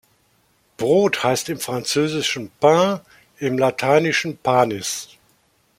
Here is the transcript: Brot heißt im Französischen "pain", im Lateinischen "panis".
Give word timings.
Brot 0.77 1.23
heißt 1.23 1.49
im 1.49 1.59
Französischen 1.59 2.49
"pain", 2.59 3.01
im 3.37 3.59
Lateinischen 3.59 4.35
"panis". 4.35 5.09